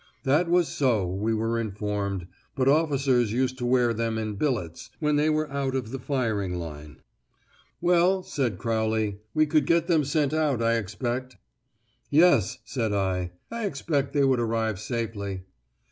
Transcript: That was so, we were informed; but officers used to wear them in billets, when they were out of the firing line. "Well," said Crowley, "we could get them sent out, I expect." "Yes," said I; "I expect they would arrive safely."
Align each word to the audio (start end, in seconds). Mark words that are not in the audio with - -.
That 0.23 0.49
was 0.49 0.67
so, 0.67 1.05
we 1.07 1.31
were 1.31 1.59
informed; 1.59 2.25
but 2.55 2.67
officers 2.67 3.31
used 3.31 3.59
to 3.59 3.67
wear 3.67 3.93
them 3.93 4.17
in 4.17 4.33
billets, 4.33 4.89
when 4.97 5.15
they 5.15 5.29
were 5.29 5.47
out 5.51 5.75
of 5.75 5.91
the 5.91 5.99
firing 5.99 6.55
line. 6.55 7.03
"Well," 7.81 8.23
said 8.23 8.57
Crowley, 8.57 9.19
"we 9.35 9.45
could 9.45 9.67
get 9.67 9.85
them 9.85 10.03
sent 10.03 10.33
out, 10.33 10.59
I 10.59 10.77
expect." 10.77 11.37
"Yes," 12.09 12.57
said 12.65 12.93
I; 12.93 13.33
"I 13.51 13.67
expect 13.67 14.13
they 14.13 14.23
would 14.25 14.39
arrive 14.39 14.79
safely." 14.79 15.43